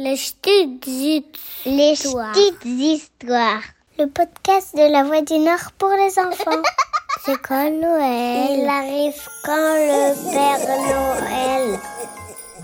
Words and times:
Les 0.00 0.14
petites 0.14 1.38
Les 1.66 1.92
histoires. 1.92 2.32
petites 2.32 2.64
histoires. 2.64 3.62
Le 3.98 4.06
podcast 4.06 4.76
de 4.76 4.92
la 4.92 5.02
Voix 5.02 5.22
du 5.22 5.38
Nord 5.38 5.72
pour 5.76 5.88
les 5.90 6.16
enfants. 6.20 6.62
C'est 7.24 7.40
quand 7.42 7.68
Noël 7.68 8.60
Il 8.60 8.68
arrive 8.68 9.20
quand 9.44 9.74
le 9.74 10.30
Père 10.30 10.68
Noël 10.68 11.78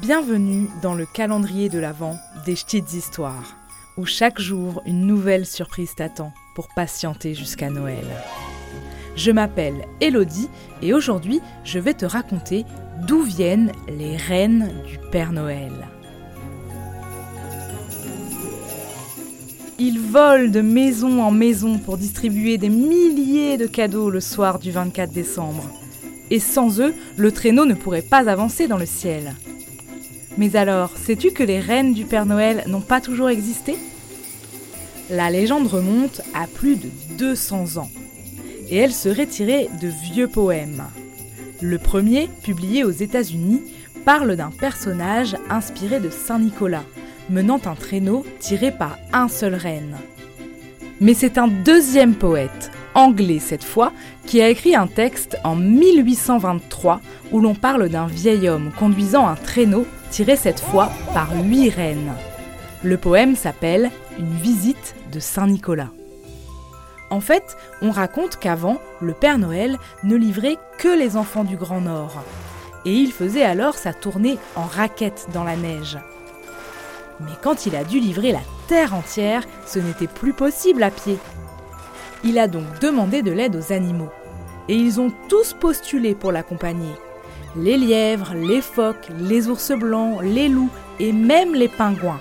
Bienvenue 0.00 0.68
dans 0.80 0.94
le 0.94 1.06
calendrier 1.06 1.68
de 1.68 1.80
l'Avent 1.80 2.16
des 2.46 2.54
petites 2.54 2.92
histoires, 2.92 3.56
où 3.96 4.06
chaque 4.06 4.38
jour 4.40 4.80
une 4.86 5.04
nouvelle 5.04 5.44
surprise 5.44 5.92
t'attend 5.96 6.32
pour 6.54 6.68
patienter 6.76 7.34
jusqu'à 7.34 7.68
Noël. 7.68 8.06
Je 9.16 9.32
m'appelle 9.32 9.86
Elodie 10.00 10.48
et 10.82 10.94
aujourd'hui 10.94 11.40
je 11.64 11.80
vais 11.80 11.94
te 11.94 12.06
raconter 12.06 12.64
d'où 13.08 13.22
viennent 13.22 13.72
les 13.88 14.16
reines 14.16 14.72
du 14.86 14.98
Père 15.10 15.32
Noël. 15.32 15.72
Ils 19.78 19.98
volent 19.98 20.50
de 20.50 20.60
maison 20.60 21.20
en 21.20 21.32
maison 21.32 21.78
pour 21.78 21.96
distribuer 21.96 22.58
des 22.58 22.68
milliers 22.68 23.56
de 23.56 23.66
cadeaux 23.66 24.08
le 24.08 24.20
soir 24.20 24.60
du 24.60 24.70
24 24.70 25.12
décembre. 25.12 25.68
Et 26.30 26.38
sans 26.38 26.80
eux, 26.80 26.94
le 27.16 27.32
traîneau 27.32 27.64
ne 27.66 27.74
pourrait 27.74 28.02
pas 28.02 28.30
avancer 28.30 28.68
dans 28.68 28.78
le 28.78 28.86
ciel. 28.86 29.34
Mais 30.38 30.54
alors, 30.54 30.96
sais-tu 30.96 31.32
que 31.32 31.42
les 31.42 31.58
reines 31.58 31.92
du 31.92 32.04
Père 32.04 32.24
Noël 32.24 32.62
n'ont 32.68 32.80
pas 32.80 33.00
toujours 33.00 33.28
existé? 33.28 33.76
La 35.10 35.28
légende 35.30 35.66
remonte 35.66 36.20
à 36.34 36.46
plus 36.46 36.76
de 36.76 36.88
200 37.18 37.76
ans. 37.78 37.90
Et 38.70 38.76
elle 38.76 38.92
serait 38.94 39.26
tirée 39.26 39.68
de 39.82 39.88
vieux 39.88 40.28
poèmes. 40.28 40.84
Le 41.60 41.78
premier, 41.78 42.28
publié 42.42 42.84
aux 42.84 42.90
États-Unis, 42.90 43.62
parle 44.04 44.36
d'un 44.36 44.50
personnage 44.50 45.36
inspiré 45.50 45.98
de 45.98 46.10
Saint 46.10 46.38
Nicolas, 46.38 46.84
menant 47.30 47.60
un 47.66 47.74
traîneau 47.74 48.24
tiré 48.38 48.70
par 48.70 48.98
un 49.12 49.28
seul 49.28 49.54
renne. 49.54 49.96
Mais 51.00 51.14
c'est 51.14 51.38
un 51.38 51.48
deuxième 51.48 52.14
poète, 52.14 52.70
anglais 52.94 53.40
cette 53.40 53.64
fois, 53.64 53.92
qui 54.26 54.40
a 54.40 54.48
écrit 54.48 54.74
un 54.74 54.86
texte 54.86 55.36
en 55.44 55.56
1823 55.56 57.00
où 57.32 57.40
l'on 57.40 57.54
parle 57.54 57.88
d'un 57.88 58.06
vieil 58.06 58.48
homme 58.48 58.70
conduisant 58.78 59.26
un 59.26 59.34
traîneau 59.34 59.86
tiré 60.10 60.36
cette 60.36 60.60
fois 60.60 60.90
par 61.12 61.28
huit 61.42 61.70
reines. 61.70 62.12
Le 62.82 62.96
poème 62.96 63.34
s'appelle 63.34 63.90
Une 64.18 64.34
visite 64.34 64.94
de 65.12 65.18
Saint 65.18 65.46
Nicolas. 65.46 65.90
En 67.10 67.20
fait, 67.20 67.56
on 67.82 67.90
raconte 67.90 68.38
qu'avant, 68.38 68.78
le 69.00 69.12
Père 69.12 69.38
Noël 69.38 69.78
ne 70.02 70.16
livrait 70.16 70.56
que 70.78 70.88
les 70.88 71.16
enfants 71.16 71.44
du 71.44 71.56
Grand 71.56 71.80
Nord. 71.80 72.22
Et 72.84 72.94
il 72.94 73.12
faisait 73.12 73.44
alors 73.44 73.74
sa 73.74 73.92
tournée 73.92 74.38
en 74.56 74.64
raquette 74.64 75.28
dans 75.32 75.44
la 75.44 75.56
neige. 75.56 75.98
Mais 77.20 77.32
quand 77.42 77.66
il 77.66 77.76
a 77.76 77.84
dû 77.84 78.00
livrer 78.00 78.32
la 78.32 78.42
terre 78.66 78.94
entière, 78.94 79.44
ce 79.66 79.78
n'était 79.78 80.06
plus 80.06 80.32
possible 80.32 80.82
à 80.82 80.90
pied. 80.90 81.18
Il 82.24 82.38
a 82.38 82.48
donc 82.48 82.64
demandé 82.80 83.22
de 83.22 83.30
l'aide 83.30 83.56
aux 83.56 83.72
animaux. 83.72 84.10
Et 84.68 84.76
ils 84.76 85.00
ont 85.00 85.12
tous 85.28 85.52
postulé 85.52 86.14
pour 86.14 86.32
l'accompagner. 86.32 86.94
Les 87.56 87.76
lièvres, 87.76 88.34
les 88.34 88.60
phoques, 88.60 89.08
les 89.20 89.48
ours 89.48 89.72
blancs, 89.72 90.20
les 90.22 90.48
loups 90.48 90.70
et 90.98 91.12
même 91.12 91.54
les 91.54 91.68
pingouins. 91.68 92.20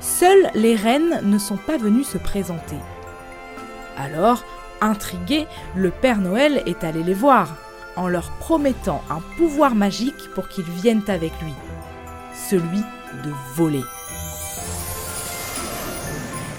Seules 0.00 0.50
les 0.54 0.74
reines 0.74 1.20
ne 1.22 1.38
sont 1.38 1.56
pas 1.56 1.76
venues 1.76 2.04
se 2.04 2.18
présenter. 2.18 2.76
Alors, 3.96 4.44
intrigué, 4.80 5.46
le 5.74 5.90
Père 5.90 6.18
Noël 6.18 6.62
est 6.66 6.84
allé 6.84 7.02
les 7.02 7.14
voir, 7.14 7.56
en 7.96 8.08
leur 8.08 8.30
promettant 8.32 9.02
un 9.10 9.20
pouvoir 9.36 9.74
magique 9.74 10.30
pour 10.34 10.48
qu'ils 10.48 10.64
viennent 10.64 11.02
avec 11.08 11.32
lui. 11.42 11.54
Celui 12.46 12.80
de 13.24 13.32
voler. 13.54 13.84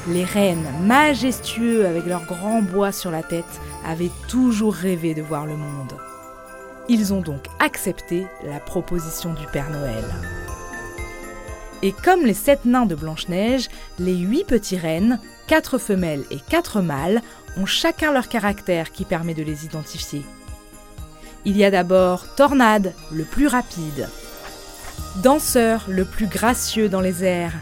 Les 0.08 0.24
reines, 0.24 0.68
majestueux 0.84 1.86
avec 1.86 2.06
leurs 2.06 2.26
grands 2.26 2.62
bois 2.62 2.92
sur 2.92 3.10
la 3.10 3.24
tête, 3.24 3.46
avaient 3.86 4.12
toujours 4.28 4.74
rêvé 4.74 5.14
de 5.14 5.22
voir 5.22 5.46
le 5.46 5.56
monde. 5.56 5.98
Ils 6.90 7.14
ont 7.14 7.22
donc 7.22 7.46
accepté 7.60 8.28
la 8.44 8.60
proposition 8.60 9.34
du 9.34 9.46
Père 9.48 9.70
Noël. 9.70 10.04
Et 11.82 11.92
comme 11.92 12.26
les 12.26 12.34
sept 12.34 12.66
nains 12.66 12.86
de 12.86 12.96
Blanche-Neige, 12.96 13.70
les 14.00 14.18
huit 14.18 14.46
petits 14.46 14.78
rennes, 14.78 15.20
quatre 15.48 15.78
femelles 15.78 16.26
et 16.30 16.40
quatre 16.40 16.82
mâles, 16.82 17.22
ont 17.58 17.66
chacun 17.66 18.12
leur 18.12 18.28
caractère 18.28 18.92
qui 18.92 19.06
permet 19.06 19.34
de 19.34 19.44
les 19.44 19.66
identifier. 19.66 20.24
Il 21.46 21.58
y 21.58 21.64
a 21.64 21.72
d'abord 21.72 22.36
Tornade, 22.36 22.94
le 23.12 23.24
plus 23.24 23.48
rapide, 23.48 24.10
Danseur, 25.18 25.86
le 25.88 26.06
plus 26.06 26.28
gracieux 26.28 26.90
dans 26.90 27.02
les 27.02 27.24
airs, 27.24 27.54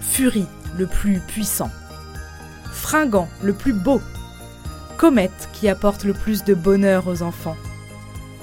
Furie, 0.00 0.46
le 0.78 0.86
plus 0.86 1.20
puissant, 1.20 1.70
Fringant, 2.72 3.28
le 3.42 3.52
plus 3.52 3.72
beau, 3.72 4.00
Comète, 4.96 5.48
qui 5.52 5.68
apporte 5.68 6.04
le 6.04 6.12
plus 6.12 6.44
de 6.44 6.54
bonheur 6.54 7.08
aux 7.08 7.22
enfants, 7.22 7.56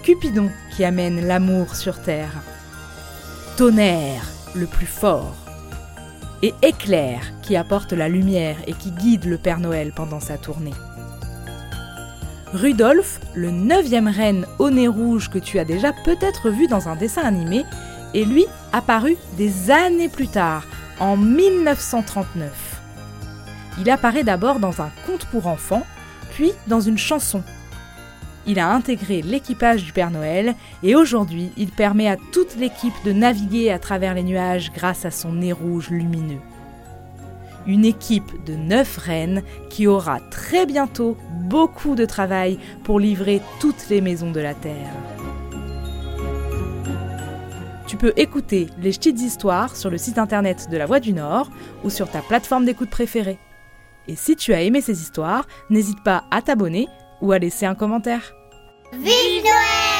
Cupidon, 0.03 0.49
qui 0.75 0.83
amène 0.83 1.25
l'amour 1.25 1.75
sur 1.75 2.01
terre, 2.01 2.33
Tonnerre, 3.55 4.25
le 4.55 4.65
plus 4.65 4.85
fort, 4.85 5.35
et 6.41 6.53
Éclair, 6.61 7.21
qui 7.41 7.55
apporte 7.55 7.93
la 7.93 8.09
lumière 8.09 8.57
et 8.67 8.73
qui 8.73 8.91
guide 8.91 9.25
le 9.25 9.37
Père 9.37 9.59
Noël 9.59 9.93
pendant 9.95 10.19
sa 10.19 10.37
tournée. 10.37 10.73
Rudolph, 12.53 13.19
le 13.33 13.49
neuvième 13.49 14.07
reine 14.07 14.45
au 14.59 14.69
nez 14.69 14.87
rouge 14.87 15.29
que 15.29 15.39
tu 15.39 15.57
as 15.57 15.65
déjà 15.65 15.91
peut-être 16.03 16.49
vu 16.49 16.67
dans 16.67 16.87
un 16.87 16.95
dessin 16.95 17.23
animé, 17.23 17.63
est 18.13 18.25
lui 18.25 18.45
apparu 18.71 19.15
des 19.37 19.71
années 19.71 20.09
plus 20.09 20.27
tard, 20.27 20.65
en 20.99 21.17
1939. 21.17 22.81
Il 23.79 23.89
apparaît 23.89 24.23
d'abord 24.23 24.59
dans 24.59 24.81
un 24.81 24.91
conte 25.05 25.25
pour 25.25 25.47
enfants, 25.47 25.85
puis 26.31 26.51
dans 26.67 26.79
une 26.79 26.97
chanson. 26.97 27.43
Il 28.45 28.59
a 28.59 28.71
intégré 28.71 29.21
l'équipage 29.21 29.83
du 29.83 29.93
Père 29.93 30.11
Noël 30.11 30.55
et 30.83 30.95
aujourd'hui 30.95 31.51
il 31.55 31.71
permet 31.71 32.09
à 32.09 32.17
toute 32.31 32.55
l'équipe 32.57 32.93
de 33.05 33.13
naviguer 33.13 33.71
à 33.71 33.79
travers 33.79 34.13
les 34.13 34.23
nuages 34.23 34.71
grâce 34.73 35.05
à 35.05 35.11
son 35.11 35.33
nez 35.33 35.53
rouge 35.53 35.89
lumineux. 35.89 36.41
Une 37.65 37.85
équipe 37.85 38.43
de 38.45 38.55
neuf 38.55 38.97
reines 38.97 39.43
qui 39.69 39.87
aura 39.87 40.19
très 40.19 40.65
bientôt 40.65 41.17
beaucoup 41.31 41.95
de 41.95 42.03
travail 42.03 42.59
pour 42.83 42.99
livrer 42.99 43.41
toutes 43.61 43.87
les 43.89 44.01
maisons 44.01 44.31
de 44.31 44.41
la 44.41 44.53
Terre. 44.53 44.91
Tu 47.93 47.97
peux 47.97 48.13
écouter 48.17 48.69
les 48.79 48.89
petites 48.89 49.21
histoires 49.21 49.75
sur 49.75 49.91
le 49.91 49.99
site 49.99 50.17
internet 50.17 50.67
de 50.71 50.77
la 50.77 50.87
Voix 50.87 50.99
du 50.99 51.13
Nord 51.13 51.51
ou 51.83 51.91
sur 51.91 52.09
ta 52.09 52.23
plateforme 52.23 52.65
d'écoute 52.65 52.89
préférée. 52.89 53.37
Et 54.07 54.15
si 54.15 54.35
tu 54.35 54.51
as 54.51 54.63
aimé 54.63 54.81
ces 54.81 54.99
histoires, 54.99 55.45
n'hésite 55.69 56.01
pas 56.03 56.23
à 56.31 56.41
t'abonner 56.41 56.87
ou 57.21 57.33
à 57.33 57.37
laisser 57.37 57.67
un 57.67 57.75
commentaire. 57.75 58.33
Noël 58.93 59.92